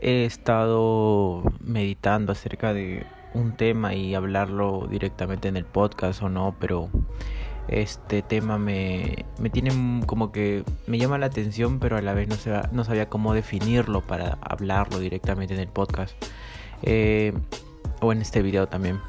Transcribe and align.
he 0.00 0.24
estado 0.24 1.42
meditando 1.60 2.32
acerca 2.32 2.72
de 2.72 3.06
un 3.34 3.56
tema 3.56 3.94
y 3.94 4.14
hablarlo 4.14 4.86
directamente 4.90 5.48
en 5.48 5.56
el 5.56 5.64
podcast 5.64 6.22
o 6.22 6.28
no, 6.28 6.56
pero 6.58 6.88
este 7.68 8.22
tema 8.22 8.58
me, 8.58 9.26
me 9.38 9.50
tiene 9.50 9.70
como 10.06 10.32
que 10.32 10.64
me 10.86 10.98
llama 10.98 11.18
la 11.18 11.26
atención, 11.26 11.78
pero 11.78 11.96
a 11.96 12.02
la 12.02 12.14
vez 12.14 12.28
no, 12.28 12.36
no 12.72 12.84
sabía 12.84 13.08
cómo 13.08 13.34
definirlo 13.34 14.00
para 14.00 14.38
hablarlo 14.40 14.98
directamente 14.98 15.54
en 15.54 15.60
el 15.60 15.68
podcast 15.68 16.14
eh, 16.82 17.34
o 18.00 18.12
en 18.12 18.22
este 18.22 18.42
video 18.42 18.68
también. 18.68 19.00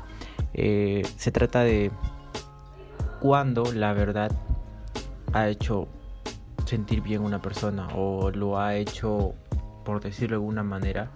Eh, 0.54 1.06
se 1.16 1.32
trata 1.32 1.64
de 1.64 1.92
cuando 3.22 3.72
la 3.74 3.94
verdad 3.94 4.32
ha 5.34 5.48
hecho 5.48 5.88
sentir 6.66 7.02
bien 7.02 7.22
una 7.22 7.42
persona 7.42 7.88
o 7.96 8.30
lo 8.32 8.60
ha 8.60 8.76
hecho 8.76 9.34
por 9.90 10.02
decirlo 10.02 10.36
de 10.36 10.42
alguna 10.42 10.62
manera, 10.62 11.10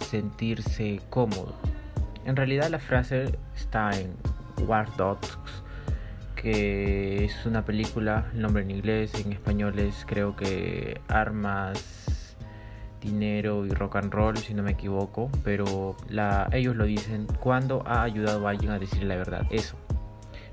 sentirse 0.00 0.98
cómodo. 1.10 1.54
En 2.24 2.36
realidad 2.36 2.70
la 2.70 2.78
frase 2.78 3.38
está 3.54 3.90
en 3.90 4.14
War 4.66 4.88
Dogs, 4.96 5.38
que 6.34 7.26
es 7.26 7.44
una 7.44 7.66
película, 7.66 8.30
el 8.32 8.40
nombre 8.40 8.62
en 8.62 8.70
inglés, 8.70 9.12
en 9.22 9.30
español 9.32 9.78
es 9.78 10.06
creo 10.08 10.34
que 10.36 11.02
Armas, 11.08 12.34
Dinero 13.02 13.66
y 13.66 13.68
Rock 13.68 13.96
and 13.96 14.10
Roll, 14.10 14.38
si 14.38 14.54
no 14.54 14.62
me 14.62 14.70
equivoco, 14.70 15.30
pero 15.44 15.96
ellos 16.50 16.76
lo 16.76 16.86
dicen 16.86 17.26
cuando 17.40 17.86
ha 17.86 18.04
ayudado 18.04 18.48
a 18.48 18.52
alguien 18.52 18.72
a 18.72 18.78
decir 18.78 19.02
la 19.02 19.16
verdad. 19.16 19.42
Eso, 19.50 19.76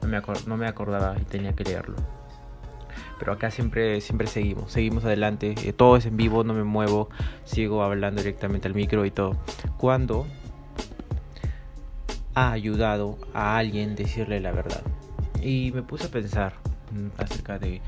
me, 0.05 0.21
no 0.45 0.57
me 0.57 0.67
acordaba 0.67 1.15
y 1.21 1.23
tenía 1.23 1.53
que 1.53 1.63
leerlo 1.63 2.18
pero 3.19 3.33
acá 3.33 3.51
siempre, 3.51 4.01
siempre 4.01 4.27
seguimos, 4.27 4.71
seguimos 4.71 5.05
adelante, 5.05 5.53
eh, 5.63 5.73
todo 5.73 5.97
es 5.97 6.05
en 6.05 6.17
vivo, 6.17 6.43
no 6.43 6.53
me 6.53 6.63
muevo, 6.63 7.09
sigo 7.43 7.83
hablando 7.83 8.21
directamente 8.21 8.67
al 8.67 8.73
micro 8.73 9.05
y 9.05 9.11
todo. 9.11 9.37
Cuando 9.77 10.25
ha 12.33 12.51
ayudado 12.51 13.17
a 13.33 13.57
alguien 13.57 13.95
decirle 13.95 14.39
la 14.39 14.51
verdad. 14.51 14.81
Y 15.41 15.71
me 15.73 15.83
puse 15.83 16.07
a 16.07 16.09
pensar 16.09 16.53
mm, 16.91 17.21
acerca 17.21 17.59
de 17.59 17.81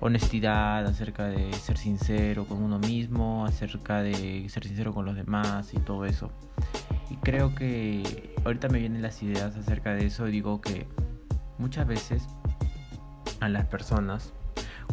honestidad, 0.00 0.86
acerca 0.86 1.26
de 1.26 1.52
ser 1.52 1.76
sincero 1.76 2.46
con 2.46 2.62
uno 2.62 2.78
mismo, 2.78 3.44
acerca 3.44 4.02
de 4.02 4.48
ser 4.48 4.66
sincero 4.66 4.94
con 4.94 5.04
los 5.04 5.14
demás 5.14 5.74
y 5.74 5.78
todo 5.78 6.06
eso. 6.06 6.30
Y 7.10 7.16
creo 7.16 7.54
que 7.54 8.34
ahorita 8.44 8.68
me 8.68 8.78
vienen 8.78 9.02
las 9.02 9.22
ideas 9.22 9.56
acerca 9.56 9.92
de 9.94 10.06
eso 10.06 10.26
y 10.28 10.32
digo 10.32 10.60
que 10.60 10.86
muchas 11.58 11.86
veces 11.86 12.26
a 13.40 13.48
las 13.48 13.66
personas 13.66 14.32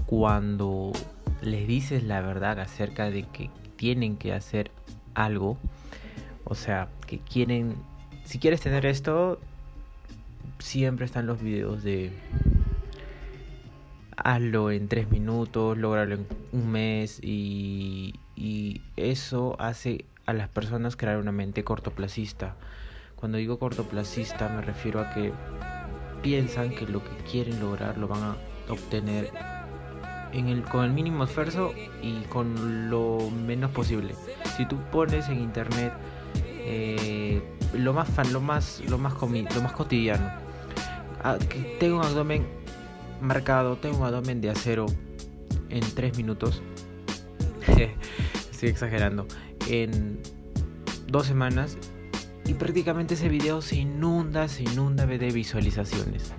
cuando 0.08 0.94
les 1.42 1.68
dices 1.68 2.04
la 2.04 2.22
verdad 2.22 2.60
acerca 2.60 3.12
de 3.12 3.24
que 3.24 3.52
tienen 3.76 4.18
que 4.18 4.34
hacer 4.34 4.72
algo, 5.14 5.58
o 6.46 6.56
sea, 6.56 6.88
que 7.06 7.20
quieren, 7.20 7.76
si 8.24 8.40
quieres 8.40 8.62
tener 8.62 8.86
esto, 8.86 9.40
siempre 10.60 11.06
están 11.06 11.28
los 11.28 11.42
videos 11.42 11.84
de 11.84 12.12
hazlo 14.16 14.72
en 14.72 14.88
tres 14.88 15.12
minutos, 15.12 15.78
lograrlo 15.78 16.16
en 16.16 16.28
un 16.54 16.72
mes 16.72 17.20
y, 17.22 18.16
y 18.36 18.82
eso 18.96 19.58
hace 19.60 20.06
a 20.26 20.34
las 20.34 20.48
personas 20.48 20.96
crear 20.96 21.18
una 21.18 21.34
mente 21.34 21.64
cortoplacista. 21.64 22.56
Cuando 23.18 23.38
digo 23.38 23.60
cortoplacista 23.60 24.48
me 24.50 24.62
refiero 24.62 25.02
a 25.02 25.14
que 25.14 25.34
piensan 26.22 26.70
que 26.70 26.88
lo 26.88 27.04
que 27.04 27.16
quieren 27.30 27.60
lograr 27.60 27.98
lo 27.98 28.08
van 28.08 28.24
a 28.24 28.38
obtener 28.70 29.57
el, 30.34 30.64
con 30.64 30.86
el 30.86 30.92
mínimo 30.92 31.24
esfuerzo 31.24 31.74
y 32.02 32.22
con 32.24 32.90
lo 32.90 33.30
menos 33.46 33.72
posible. 33.72 34.16
Si 34.56 34.66
tú 34.66 34.78
pones 34.92 35.30
en 35.30 35.40
internet 35.40 35.94
eh, 36.60 37.42
lo 37.74 37.94
más 37.94 38.10
fan, 38.10 38.32
lo 38.34 38.42
más, 38.42 38.82
lo 38.88 38.98
más 38.98 39.14
lo 39.22 39.62
más 39.62 39.72
cotidiano, 39.74 40.30
ah, 41.24 41.38
tengo 41.80 41.98
un 42.00 42.06
abdomen 42.06 42.46
marcado, 43.22 43.78
tengo 43.78 43.98
un 43.98 44.06
abdomen 44.06 44.42
de 44.42 44.50
acero 44.50 44.86
en 45.70 45.82
3 45.82 46.18
minutos. 46.18 46.62
Estoy 48.52 48.70
exagerando. 48.70 49.28
En 49.68 50.20
dos 51.08 51.28
semanas 51.28 51.78
y 52.46 52.54
prácticamente 52.54 53.16
ese 53.16 53.30
video 53.30 53.62
se 53.62 53.76
inunda, 53.76 54.48
se 54.48 54.64
inunda 54.64 55.06
de 55.06 55.32
visualizaciones. 55.32 56.34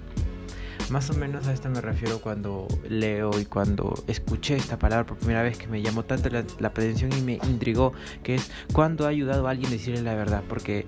Más 0.91 1.10
o 1.10 1.15
menos 1.15 1.47
a 1.47 1.53
esto 1.53 1.69
me 1.69 1.82
refiero 1.82 2.19
cuando 2.19 2.66
leo 2.88 3.38
y 3.38 3.44
cuando 3.44 3.94
escuché 4.06 4.56
esta 4.56 4.78
palabra 4.78 5.04
por 5.04 5.19
primera 5.19 5.43
vez 5.43 5.59
que 5.59 5.66
me 5.66 5.82
llamó 5.82 6.04
tanto 6.04 6.31
la, 6.31 6.44
atención 6.69 7.12
y 7.12 7.21
me 7.21 7.34
intrigó, 7.34 7.93
que 8.22 8.37
es 8.37 8.50
cuando 8.72 9.04
ha 9.04 9.09
ayudado 9.09 9.47
a 9.47 9.50
alguien 9.50 9.69
a 9.69 9.72
decirle 9.72 10.00
la 10.00 10.15
verdad. 10.15 10.43
Porque 10.49 10.87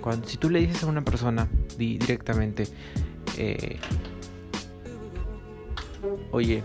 cuando, 0.00 0.26
si 0.26 0.36
tú 0.36 0.50
le 0.50 0.60
dices 0.60 0.82
a 0.82 0.86
una 0.86 1.04
persona 1.04 1.48
directamente, 1.78 2.66
eh, 3.38 3.78
oye, 6.32 6.64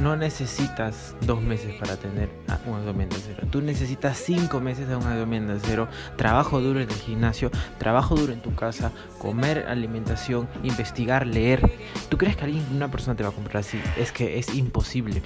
no 0.00 0.16
necesitas 0.16 1.14
dos 1.22 1.42
meses 1.42 1.74
para 1.74 1.96
tener 1.96 2.30
un 2.66 2.74
abdomen 2.74 3.08
cero. 3.10 3.46
Tú 3.50 3.60
necesitas 3.60 4.18
cinco 4.18 4.60
meses 4.60 4.88
de 4.88 4.96
un 4.96 5.04
abdomen 5.04 5.58
cero. 5.64 5.88
Trabajo 6.16 6.60
duro 6.60 6.80
en 6.80 6.88
el 6.88 6.96
gimnasio, 6.96 7.50
trabajo 7.78 8.14
duro 8.14 8.32
en 8.32 8.40
tu 8.40 8.54
casa, 8.54 8.92
comer 9.18 9.66
alimentación, 9.68 10.48
investigar, 10.62 11.26
leer. 11.26 11.70
¿Tú 12.08 12.18
crees 12.18 12.36
que 12.36 12.44
alguien, 12.44 12.64
una 12.72 12.90
persona 12.90 13.16
te 13.16 13.22
va 13.22 13.30
a 13.30 13.32
comprar 13.32 13.58
así? 13.58 13.80
Es 13.96 14.12
que 14.12 14.38
es 14.38 14.54
imposible. 14.54 15.22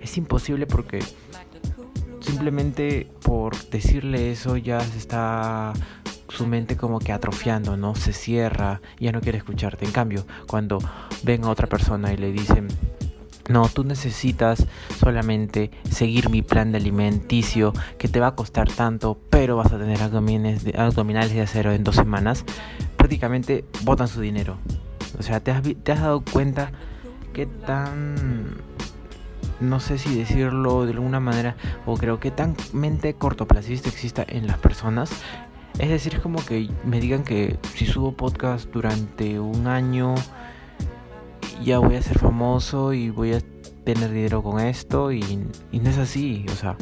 Es 0.00 0.16
imposible 0.16 0.66
porque 0.66 1.00
simplemente 2.20 3.10
por 3.22 3.56
decirle 3.70 4.30
eso 4.30 4.56
ya 4.56 4.80
se 4.80 4.98
está 4.98 5.72
su 6.28 6.46
mente 6.46 6.76
como 6.76 6.98
que 6.98 7.12
atrofiando, 7.12 7.76
¿no? 7.76 7.94
Se 7.94 8.12
cierra, 8.12 8.80
ya 8.98 9.12
no 9.12 9.20
quiere 9.20 9.38
escucharte. 9.38 9.84
En 9.84 9.92
cambio, 9.92 10.26
cuando 10.46 10.78
ven 11.22 11.44
a 11.44 11.50
otra 11.50 11.66
persona 11.66 12.12
y 12.12 12.16
le 12.16 12.32
dicen, 12.32 12.68
no, 13.48 13.68
tú 13.68 13.84
necesitas 13.84 14.66
solamente 14.98 15.70
seguir 15.90 16.30
mi 16.30 16.42
plan 16.42 16.72
de 16.72 16.78
alimenticio 16.78 17.72
que 17.98 18.08
te 18.08 18.20
va 18.20 18.28
a 18.28 18.34
costar 18.34 18.70
tanto, 18.70 19.18
pero 19.30 19.56
vas 19.56 19.72
a 19.72 19.78
tener 19.78 20.00
abdominales 20.02 21.34
de, 21.34 21.40
acero 21.42 21.72
en 21.72 21.84
dos 21.84 21.96
semanas. 21.96 22.44
Prácticamente 22.96 23.64
botan 23.82 24.08
su 24.08 24.20
dinero. 24.20 24.58
O 25.18 25.22
sea, 25.22 25.40
¿te 25.40 25.50
has, 25.50 25.62
te 25.62 25.92
has 25.92 26.00
dado 26.00 26.22
cuenta 26.22 26.72
qué 27.32 27.46
tan 27.46 28.56
no 29.60 29.78
sé 29.80 29.96
si 29.96 30.16
decirlo 30.16 30.84
de 30.84 30.92
alguna 30.92 31.20
manera, 31.20 31.56
o 31.86 31.96
creo 31.96 32.18
que 32.18 32.30
tan 32.30 32.56
mente 32.72 33.14
cortoplacista 33.14 33.88
exista 33.88 34.24
en 34.26 34.46
las 34.46 34.58
personas. 34.58 35.10
Es 35.78 35.88
decir, 35.88 36.14
es 36.16 36.20
como 36.20 36.44
que 36.44 36.68
me 36.84 37.00
digan 37.00 37.22
que 37.22 37.58
si 37.74 37.86
subo 37.86 38.12
podcast 38.12 38.70
durante 38.70 39.40
un 39.40 39.68
año, 39.68 40.14
ya 41.62 41.78
voy 41.78 41.96
a 41.96 42.02
ser 42.02 42.18
famoso 42.18 42.92
y 42.92 43.10
voy 43.10 43.34
a 43.34 43.40
tener 43.84 44.10
dinero 44.10 44.42
con 44.42 44.60
esto 44.60 45.12
y, 45.12 45.22
no 45.72 45.90
es 45.90 45.98
así, 45.98 46.46
o 46.50 46.54
sea, 46.54 46.76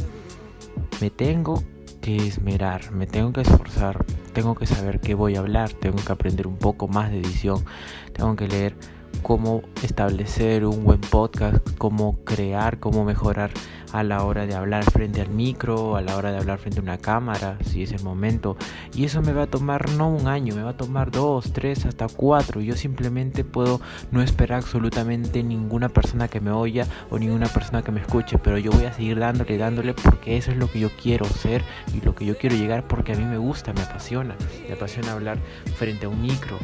me 1.00 1.10
tengo 1.10 1.62
que 2.00 2.16
esmerar, 2.16 2.92
me 2.92 3.06
tengo 3.06 3.32
que 3.32 3.42
esforzar, 3.42 4.04
tengo 4.32 4.54
que 4.54 4.66
saber 4.66 5.00
qué 5.00 5.14
voy 5.14 5.36
a 5.36 5.40
hablar, 5.40 5.72
tengo 5.72 5.96
que 5.96 6.12
aprender 6.12 6.46
un 6.46 6.56
poco 6.56 6.88
más 6.88 7.10
de 7.10 7.18
edición, 7.20 7.64
tengo 8.12 8.36
que 8.36 8.48
leer 8.48 8.76
cómo 9.22 9.62
establecer 9.82 10.64
un 10.64 10.84
buen 10.84 11.00
podcast, 11.00 11.58
cómo 11.78 12.18
crear, 12.24 12.78
cómo 12.78 13.04
mejorar 13.04 13.50
a 13.92 14.02
la 14.02 14.24
hora 14.24 14.46
de 14.46 14.54
hablar 14.54 14.84
frente 14.84 15.20
al 15.20 15.30
micro, 15.30 15.96
a 15.96 16.02
la 16.02 16.16
hora 16.16 16.30
de 16.30 16.38
hablar 16.38 16.58
frente 16.58 16.80
a 16.80 16.82
una 16.82 16.98
cámara, 16.98 17.58
si 17.64 17.82
es 17.82 17.92
el 17.92 18.02
momento. 18.02 18.56
Y 18.94 19.04
eso 19.04 19.22
me 19.22 19.32
va 19.32 19.44
a 19.44 19.46
tomar 19.46 19.90
no 19.90 20.08
un 20.08 20.28
año, 20.28 20.54
me 20.54 20.62
va 20.62 20.70
a 20.70 20.76
tomar 20.76 21.10
dos, 21.10 21.52
tres, 21.52 21.86
hasta 21.86 22.06
cuatro. 22.08 22.60
Yo 22.60 22.76
simplemente 22.76 23.44
puedo 23.44 23.80
no 24.10 24.22
esperar 24.22 24.58
absolutamente 24.58 25.42
ninguna 25.42 25.88
persona 25.88 26.28
que 26.28 26.40
me 26.40 26.50
oya 26.50 26.86
o 27.10 27.18
ninguna 27.18 27.46
persona 27.46 27.82
que 27.82 27.92
me 27.92 28.00
escuche, 28.00 28.38
pero 28.38 28.58
yo 28.58 28.70
voy 28.70 28.84
a 28.84 28.92
seguir 28.92 29.18
dándole, 29.18 29.58
dándole 29.58 29.94
porque 29.94 30.36
eso 30.36 30.50
es 30.50 30.56
lo 30.56 30.70
que 30.70 30.80
yo 30.80 30.90
quiero 30.90 31.24
ser 31.24 31.62
y 31.94 32.04
lo 32.04 32.14
que 32.14 32.26
yo 32.26 32.36
quiero 32.36 32.56
llegar 32.56 32.86
porque 32.86 33.12
a 33.12 33.16
mí 33.16 33.24
me 33.24 33.38
gusta, 33.38 33.72
me 33.72 33.82
apasiona. 33.82 34.36
Me 34.66 34.74
apasiona 34.74 35.12
hablar 35.12 35.38
frente 35.76 36.06
a 36.06 36.08
un 36.08 36.22
micro, 36.22 36.58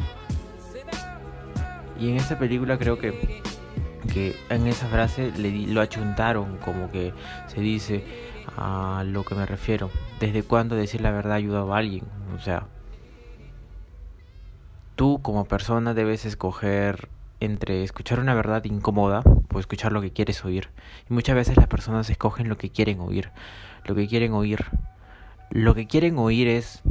y 1.99 2.09
en 2.09 2.17
esta 2.17 2.37
película 2.37 2.77
creo 2.77 2.97
que, 2.97 3.41
que 4.13 4.35
en 4.49 4.67
esa 4.67 4.87
frase 4.87 5.31
le 5.37 5.51
lo 5.67 5.81
achuntaron, 5.81 6.57
como 6.57 6.91
que 6.91 7.13
se 7.47 7.61
dice 7.61 8.03
a 8.55 9.03
lo 9.05 9.23
que 9.23 9.35
me 9.35 9.45
refiero. 9.45 9.89
¿Desde 10.19 10.43
cuándo 10.43 10.75
decir 10.75 11.01
la 11.01 11.11
verdad 11.11 11.33
ayuda 11.33 11.61
a 11.61 11.77
alguien? 11.77 12.05
O 12.35 12.39
sea, 12.39 12.67
tú 14.95 15.19
como 15.21 15.45
persona 15.45 15.93
debes 15.93 16.25
escoger 16.25 17.09
entre 17.39 17.83
escuchar 17.83 18.19
una 18.19 18.33
verdad 18.33 18.63
incómoda 18.65 19.21
o 19.53 19.59
escuchar 19.59 19.91
lo 19.91 20.01
que 20.01 20.11
quieres 20.11 20.43
oír. 20.43 20.69
Y 21.09 21.13
muchas 21.13 21.35
veces 21.35 21.57
las 21.57 21.67
personas 21.67 22.09
escogen 22.09 22.49
lo 22.49 22.57
que 22.57 22.71
quieren 22.71 22.99
oír. 22.99 23.29
Lo 23.85 23.95
que 23.95 24.07
quieren 24.07 24.33
oír. 24.33 24.65
Lo 25.49 25.75
que 25.75 25.87
quieren 25.87 26.17
oír 26.17 26.47
es, 26.47 26.81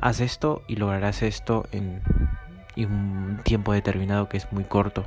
haz 0.00 0.20
esto 0.20 0.62
y 0.68 0.76
lograrás 0.76 1.22
esto 1.22 1.66
en 1.72 2.02
y 2.76 2.84
un 2.84 3.40
tiempo 3.42 3.72
determinado 3.72 4.28
que 4.28 4.36
es 4.36 4.52
muy 4.52 4.64
corto. 4.64 5.04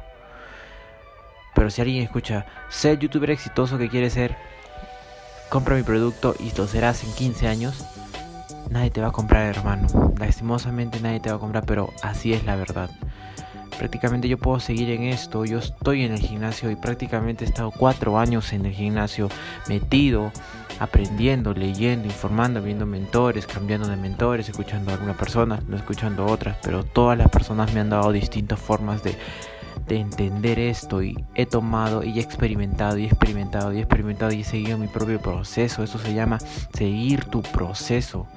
Pero 1.55 1.69
si 1.69 1.81
alguien 1.81 2.03
escucha, 2.03 2.45
ser 2.69 2.99
youtuber 2.99 3.31
exitoso 3.31 3.77
que 3.77 3.89
quiere 3.89 4.09
ser, 4.09 4.35
compra 5.49 5.75
mi 5.75 5.83
producto 5.83 6.35
y 6.39 6.51
lo 6.57 6.67
serás 6.67 7.03
en 7.03 7.13
15 7.13 7.47
años, 7.47 7.85
nadie 8.69 8.91
te 8.91 9.01
va 9.01 9.07
a 9.07 9.11
comprar, 9.11 9.45
hermano. 9.45 9.87
Lastimosamente 10.17 10.99
nadie 10.99 11.19
te 11.19 11.29
va 11.29 11.37
a 11.37 11.39
comprar, 11.39 11.65
pero 11.65 11.89
así 12.01 12.33
es 12.33 12.43
la 12.43 12.55
verdad. 12.55 12.89
Prácticamente 13.79 14.27
yo 14.27 14.37
puedo 14.37 14.59
seguir 14.59 14.89
en 14.89 15.03
esto, 15.03 15.45
yo 15.45 15.59
estoy 15.59 16.03
en 16.03 16.11
el 16.11 16.19
gimnasio 16.19 16.69
y 16.69 16.75
prácticamente 16.75 17.45
he 17.45 17.47
estado 17.47 17.71
cuatro 17.71 18.19
años 18.19 18.51
en 18.51 18.65
el 18.65 18.73
gimnasio 18.73 19.29
metido, 19.69 20.33
aprendiendo, 20.79 21.53
leyendo, 21.53 22.05
informando, 22.05 22.61
viendo 22.61 22.85
mentores, 22.85 23.47
cambiando 23.47 23.87
de 23.87 23.95
mentores, 23.95 24.49
escuchando 24.49 24.91
a 24.91 24.95
alguna 24.95 25.15
persona, 25.15 25.61
no 25.67 25.77
escuchando 25.77 26.23
a 26.23 26.27
otras, 26.27 26.57
pero 26.61 26.83
todas 26.83 27.17
las 27.17 27.29
personas 27.29 27.73
me 27.73 27.79
han 27.79 27.89
dado 27.89 28.11
distintas 28.11 28.59
formas 28.59 29.01
de 29.01 29.15
de 29.87 29.99
entender 29.99 30.59
esto 30.59 31.01
y 31.01 31.17
he 31.33 31.45
tomado 31.45 32.03
y 32.03 32.19
he 32.19 32.21
experimentado 32.21 32.97
y 32.97 33.05
he 33.05 33.07
experimentado 33.07 33.73
y 33.73 33.77
he 33.77 33.81
experimentado 33.81 34.31
y 34.31 34.41
he 34.41 34.43
seguido 34.43 34.77
mi 34.77 34.87
propio 34.87 35.19
proceso. 35.19 35.83
Eso 35.83 35.97
se 35.97 36.13
llama 36.13 36.37
seguir 36.73 37.25
tu 37.25 37.41
proceso. 37.41 38.27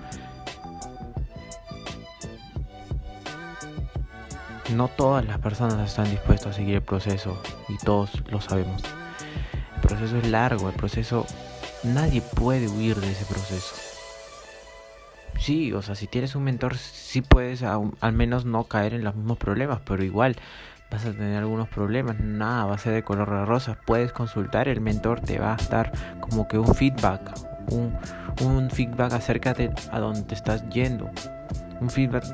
No 4.75 4.89
todas 4.89 5.27
las 5.27 5.39
personas 5.39 5.79
están 5.89 6.11
dispuestas 6.11 6.55
a 6.55 6.57
seguir 6.57 6.77
el 6.77 6.83
proceso 6.83 7.41
y 7.69 7.77
todos 7.77 8.23
lo 8.31 8.41
sabemos. 8.41 8.83
El 9.77 9.81
proceso 9.83 10.17
es 10.17 10.29
largo, 10.29 10.69
el 10.69 10.75
proceso 10.75 11.27
nadie 11.83 12.23
puede 12.23 12.69
huir 12.69 12.97
de 12.97 13.11
ese 13.11 13.25
proceso. 13.27 13.75
Sí, 15.39 15.73
o 15.73 15.83
sea, 15.83 15.95
si 15.95 16.07
tienes 16.07 16.35
un 16.37 16.45
mentor, 16.45 16.77
sí 16.77 17.21
puedes 17.21 17.63
al 17.63 18.13
menos 18.13 18.45
no 18.45 18.65
caer 18.65 18.95
en 18.95 19.05
los 19.05 19.15
mismos 19.15 19.39
problemas, 19.39 19.81
pero 19.85 20.05
igual 20.05 20.37
vas 20.91 21.05
a 21.05 21.13
tener 21.13 21.39
algunos 21.39 21.69
problemas, 21.69 22.21
nada 22.21 22.67
va 22.67 22.75
a 22.75 22.79
ser 22.79 22.95
de 22.95 23.03
color 23.03 23.31
de 23.31 23.45
rosa. 23.45 23.79
Puedes 23.87 24.13
consultar, 24.13 24.69
el 24.69 24.81
mentor 24.81 25.21
te 25.21 25.39
va 25.39 25.55
a 25.55 25.69
dar 25.69 25.93
como 26.21 26.47
que 26.49 26.59
un 26.59 26.75
feedback, 26.75 27.33
un, 27.71 27.95
un 28.43 28.71
feedback 28.71 29.13
acerca 29.13 29.53
de 29.53 29.71
a 29.91 29.99
dónde 29.99 30.23
te 30.23 30.35
estás 30.35 30.67
yendo, 30.71 31.11
un 31.81 31.91
feedback, 31.91 32.25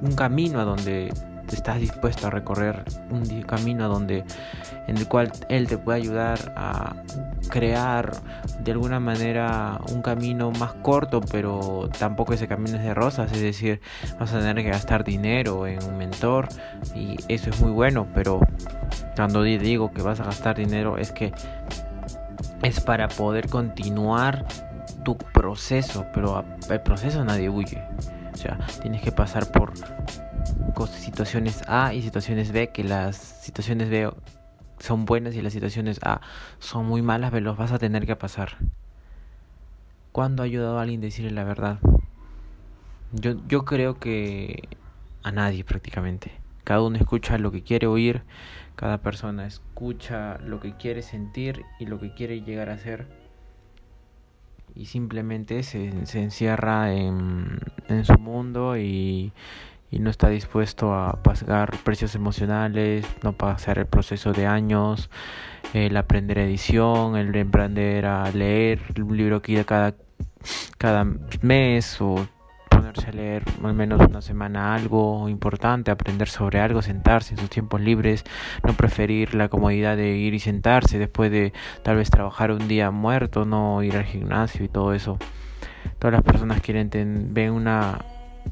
un 0.00 0.14
camino 0.16 0.60
a 0.60 0.64
donde 0.64 1.12
estás 1.52 1.80
dispuesto 1.80 2.26
a 2.26 2.30
recorrer 2.30 2.84
un 3.10 3.42
camino 3.42 3.88
donde 3.88 4.24
en 4.86 4.96
el 4.96 5.08
cual 5.08 5.32
él 5.48 5.66
te 5.66 5.78
puede 5.78 5.98
ayudar 5.98 6.52
a 6.56 6.94
crear 7.48 8.12
de 8.60 8.72
alguna 8.72 9.00
manera 9.00 9.80
un 9.92 10.02
camino 10.02 10.50
más 10.52 10.74
corto 10.74 11.20
pero 11.20 11.88
tampoco 11.98 12.32
ese 12.32 12.48
camino 12.48 12.76
es 12.76 12.82
de 12.82 12.94
rosas 12.94 13.32
es 13.32 13.40
decir 13.40 13.80
vas 14.18 14.32
a 14.32 14.40
tener 14.40 14.56
que 14.64 14.70
gastar 14.70 15.04
dinero 15.04 15.66
en 15.66 15.82
un 15.84 15.96
mentor 15.96 16.48
y 16.94 17.16
eso 17.28 17.50
es 17.50 17.60
muy 17.60 17.70
bueno 17.70 18.06
pero 18.14 18.40
cuando 19.16 19.42
digo 19.42 19.92
que 19.92 20.02
vas 20.02 20.20
a 20.20 20.24
gastar 20.24 20.56
dinero 20.56 20.98
es 20.98 21.12
que 21.12 21.32
es 22.62 22.80
para 22.80 23.08
poder 23.08 23.48
continuar 23.48 24.44
tu 25.04 25.16
proceso 25.16 26.06
pero 26.12 26.44
el 26.70 26.80
proceso 26.80 27.24
nadie 27.24 27.48
huye. 27.48 27.82
O 28.32 28.36
sea 28.36 28.58
tienes 28.82 29.02
que 29.02 29.12
pasar 29.12 29.46
por 29.46 29.72
situaciones 31.14 31.62
A 31.68 31.94
y 31.94 32.02
situaciones 32.02 32.50
B, 32.52 32.70
que 32.72 32.82
las 32.82 33.16
situaciones 33.16 33.88
B 33.88 34.10
son 34.78 35.04
buenas 35.04 35.34
y 35.34 35.42
las 35.42 35.52
situaciones 35.52 36.00
A 36.02 36.20
son 36.58 36.86
muy 36.86 37.02
malas, 37.02 37.30
pero 37.30 37.44
los 37.44 37.56
vas 37.56 37.72
a 37.72 37.78
tener 37.78 38.06
que 38.06 38.16
pasar. 38.16 38.58
¿Cuándo 40.12 40.42
ha 40.42 40.46
ayudado 40.46 40.78
a 40.78 40.82
alguien 40.82 41.00
a 41.00 41.04
decirle 41.04 41.30
la 41.30 41.44
verdad? 41.44 41.78
Yo, 43.12 43.34
yo 43.46 43.64
creo 43.64 43.98
que 43.98 44.68
a 45.22 45.30
nadie 45.32 45.64
prácticamente. 45.64 46.32
Cada 46.64 46.82
uno 46.82 46.96
escucha 46.96 47.38
lo 47.38 47.52
que 47.52 47.62
quiere 47.62 47.86
oír, 47.86 48.22
cada 48.74 48.98
persona 48.98 49.46
escucha 49.46 50.38
lo 50.38 50.60
que 50.60 50.76
quiere 50.76 51.02
sentir 51.02 51.62
y 51.78 51.86
lo 51.86 52.00
que 52.00 52.14
quiere 52.14 52.40
llegar 52.40 52.70
a 52.70 52.78
ser. 52.78 53.06
Y 54.74 54.86
simplemente 54.86 55.62
se, 55.62 56.06
se 56.06 56.22
encierra 56.22 56.92
en, 56.92 57.60
en 57.88 58.04
su 58.04 58.18
mundo 58.18 58.76
y, 58.76 59.32
y 59.94 60.00
no 60.00 60.10
está 60.10 60.28
dispuesto 60.28 60.92
a 60.92 61.22
pagar 61.22 61.76
precios 61.84 62.16
emocionales, 62.16 63.06
no 63.22 63.32
pasar 63.32 63.78
el 63.78 63.86
proceso 63.86 64.32
de 64.32 64.46
años, 64.46 65.08
el 65.72 65.96
aprender 65.96 66.38
edición, 66.38 67.16
el 67.16 67.34
emprender 67.36 68.06
a 68.06 68.28
leer 68.32 68.80
un 69.00 69.16
libro 69.16 69.40
que 69.40 69.64
cada, 69.64 69.94
cada 70.78 71.06
mes 71.42 72.00
o 72.00 72.26
ponerse 72.68 73.08
a 73.08 73.12
leer 73.12 73.44
al 73.62 73.74
menos 73.74 74.00
una 74.00 74.20
semana 74.20 74.74
algo 74.74 75.28
importante, 75.28 75.92
aprender 75.92 76.28
sobre 76.28 76.58
algo, 76.58 76.82
sentarse 76.82 77.34
en 77.34 77.40
sus 77.40 77.48
tiempos 77.48 77.80
libres, 77.80 78.24
no 78.64 78.72
preferir 78.72 79.36
la 79.36 79.48
comodidad 79.48 79.96
de 79.96 80.16
ir 80.16 80.34
y 80.34 80.40
sentarse 80.40 80.98
después 80.98 81.30
de 81.30 81.52
tal 81.84 81.96
vez 81.96 82.10
trabajar 82.10 82.50
un 82.50 82.66
día 82.66 82.90
muerto, 82.90 83.44
no 83.44 83.80
ir 83.84 83.96
al 83.96 84.04
gimnasio 84.04 84.64
y 84.64 84.68
todo 84.68 84.92
eso. 84.92 85.18
Todas 86.00 86.14
las 86.14 86.22
personas 86.22 86.60
quieren 86.60 86.90
ven 87.32 87.52
una 87.52 87.98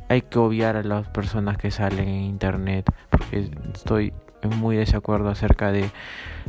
hay 0.08 0.22
que 0.22 0.38
obviar 0.38 0.76
a 0.76 0.82
las 0.82 1.08
personas 1.08 1.56
que 1.58 1.70
salen 1.70 2.08
en 2.08 2.22
internet 2.22 2.90
porque 3.10 3.50
estoy 3.74 4.12
muy 4.56 4.76
desacuerdo 4.76 5.28
acerca 5.28 5.72
de 5.72 5.90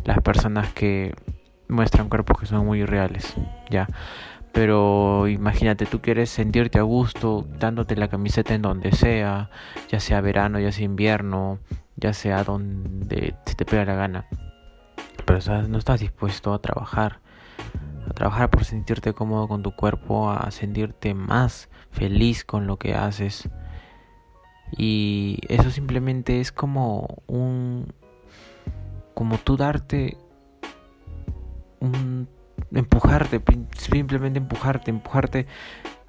las 0.04 0.19
personas 0.22 0.74
que 0.74 1.13
muestran 1.68 2.10
cuerpos 2.10 2.40
que 2.40 2.45
son 2.45 2.66
muy 2.66 2.86
reales 2.86 3.36
ya. 3.69 3.88
Pero 4.51 5.28
imagínate 5.28 5.86
tú 5.86 6.00
quieres 6.00 6.30
sentirte 6.30 6.78
a 6.78 6.84
gusto 6.84 7.48
dándote 7.57 7.95
la 7.95 8.07
camiseta 8.07 8.54
en 8.54 8.62
donde 8.62 8.92
sea 8.92 9.50
ya 9.90 10.00
sea 10.00 10.22
verano 10.22 10.60
ya 10.60 10.72
sea 10.72 10.86
invierno 10.86 11.60
ya 11.95 12.13
sea 12.13 12.44
donde 12.44 13.36
se 13.45 13.56
te 13.56 13.66
pega 13.66 13.86
la 13.86 13.95
gana. 13.95 14.25
Pero 15.25 15.40
no 15.68 15.78
estás 15.78 16.01
dispuesto 16.01 16.54
a 16.54 16.60
trabajar 16.60 17.19
a 18.07 18.13
trabajar 18.13 18.50
por 18.50 18.66
sentirte 18.66 19.13
cómodo 19.13 19.48
con 19.48 19.63
tu 19.63 19.72
cuerpo, 19.72 20.30
a 20.30 20.51
sentirte 20.51 21.13
más 21.13 21.69
feliz 21.94 22.44
con 22.44 22.68
lo 22.68 22.78
que 22.78 22.95
haces. 22.95 23.50
Y 24.75 25.40
eso 25.48 25.72
simplemente 25.72 26.42
es 26.42 26.51
como 26.51 27.22
un 27.28 27.94
como 29.13 29.38
tú 29.38 29.56
darte 29.57 30.18
un 31.80 32.28
empujarte, 32.74 33.42
simplemente 33.78 34.40
empujarte, 34.40 34.90
empujarte 34.90 35.45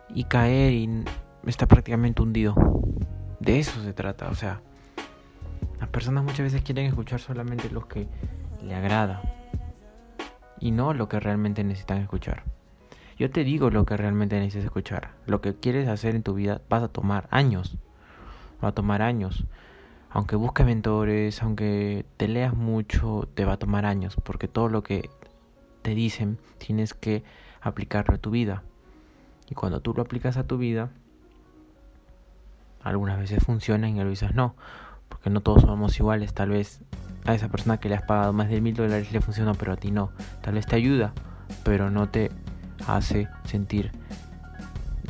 y 0.08 0.24
caer 0.24 0.72
y 0.72 1.04
está 1.46 1.66
prácticamente 1.66 2.22
hundido. 2.22 2.54
De 3.40 3.58
eso 3.58 3.82
se 3.82 3.92
trata, 3.92 4.28
o 4.30 4.34
sea, 4.34 4.62
las 5.78 5.88
personas 5.90 6.24
muchas 6.24 6.40
veces 6.40 6.62
quieren 6.62 6.86
escuchar 6.86 7.20
solamente 7.20 7.68
lo 7.70 7.86
que 7.86 8.08
le 8.62 8.74
agrada 8.74 9.20
y 10.60 10.70
no 10.70 10.94
lo 10.94 11.08
que 11.08 11.20
realmente 11.20 11.62
necesitan 11.62 11.98
escuchar. 11.98 12.53
Yo 13.16 13.30
te 13.30 13.44
digo 13.44 13.70
lo 13.70 13.84
que 13.84 13.96
realmente 13.96 14.38
necesitas 14.38 14.64
escuchar. 14.64 15.12
Lo 15.26 15.40
que 15.40 15.54
quieres 15.54 15.88
hacer 15.88 16.16
en 16.16 16.22
tu 16.22 16.34
vida 16.34 16.60
vas 16.68 16.82
a 16.82 16.88
tomar 16.88 17.28
años. 17.30 17.76
Va 18.62 18.68
a 18.68 18.72
tomar 18.72 19.02
años. 19.02 19.44
Aunque 20.10 20.36
busques 20.36 20.66
mentores, 20.66 21.42
aunque 21.42 22.04
te 22.16 22.28
leas 22.28 22.54
mucho, 22.54 23.28
te 23.34 23.44
va 23.44 23.54
a 23.54 23.56
tomar 23.56 23.86
años. 23.86 24.16
Porque 24.16 24.48
todo 24.48 24.68
lo 24.68 24.82
que 24.82 25.10
te 25.82 25.94
dicen 25.94 26.38
tienes 26.58 26.92
que 26.94 27.22
aplicarlo 27.60 28.16
a 28.16 28.18
tu 28.18 28.30
vida. 28.30 28.62
Y 29.48 29.54
cuando 29.54 29.80
tú 29.80 29.94
lo 29.94 30.02
aplicas 30.02 30.36
a 30.36 30.46
tu 30.46 30.58
vida, 30.58 30.90
algunas 32.82 33.18
veces 33.18 33.44
funciona 33.44 33.88
y 33.88 34.00
a 34.00 34.04
veces 34.04 34.34
no. 34.34 34.56
Porque 35.08 35.30
no 35.30 35.40
todos 35.40 35.62
somos 35.62 35.96
iguales. 36.00 36.34
Tal 36.34 36.50
vez 36.50 36.80
a 37.24 37.34
esa 37.34 37.48
persona 37.48 37.78
que 37.78 37.88
le 37.88 37.94
has 37.94 38.02
pagado 38.02 38.32
más 38.32 38.48
de 38.48 38.60
mil 38.60 38.74
dólares 38.74 39.12
le 39.12 39.20
funciona, 39.20 39.54
pero 39.54 39.72
a 39.72 39.76
ti 39.76 39.92
no. 39.92 40.10
Tal 40.42 40.54
vez 40.54 40.66
te 40.66 40.74
ayuda, 40.74 41.12
pero 41.62 41.90
no 41.90 42.08
te 42.08 42.30
hace 42.86 43.28
sentir 43.44 43.92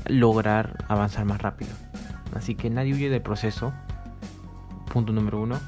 lograr 0.07 0.85
avanzar 0.89 1.25
más 1.25 1.41
rápido. 1.41 1.71
Así 2.35 2.55
que 2.55 2.71
nadie 2.71 2.95
huye 2.95 3.11
del 3.11 3.23
proceso. 3.23 3.73
Punto 4.93 5.13
número 5.13 5.41
uno. 5.41 5.59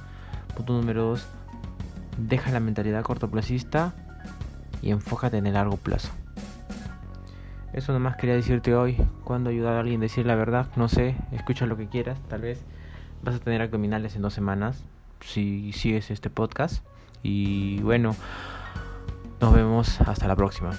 Punto 0.55 0.73
número 0.75 1.05
dos. 1.05 1.27
Deja 2.19 2.51
la 2.51 2.61
mentalidad 2.61 3.03
cortoplacista 3.03 3.95
y 4.83 4.91
enfócate 4.91 5.39
en 5.39 5.47
el 5.47 5.55
largo 5.55 5.77
plazo. 5.77 6.11
Eso 7.73 7.93
nomás 7.93 8.17
quería 8.17 8.35
decirte 8.35 8.75
hoy. 8.75 8.97
Cuando 9.25 9.51
ayudar 9.51 9.75
a 9.75 9.81
alguien 9.81 10.01
a 10.01 10.05
decir 10.05 10.27
la 10.27 10.35
verdad, 10.35 10.67
no 10.77 10.89
sé, 10.89 11.15
escucha 11.33 11.67
lo 11.67 11.77
que 11.77 11.89
quieras. 11.89 12.19
Tal 12.29 12.41
vez 12.41 12.65
vas 13.23 13.35
a 13.35 13.39
tener 13.39 13.61
abdominales 13.61 14.17
en 14.17 14.23
dos 14.23 14.35
semanas 14.35 14.83
si 15.21 15.73
sigues 15.73 16.11
este 16.11 16.31
podcast. 16.31 16.85
Y 17.23 17.81
bueno, 17.83 18.15
nos 19.41 19.55
vemos 19.55 20.01
hasta 20.01 20.27
la 20.27 20.37
próxima. 20.37 20.73